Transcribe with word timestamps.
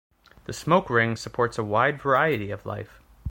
The 0.45 0.53
Smoke 0.53 0.89
Ring 0.89 1.15
supports 1.15 1.59
a 1.59 1.63
wide 1.63 2.01
variety 2.01 2.49
of 2.49 2.65
life. 2.65 3.03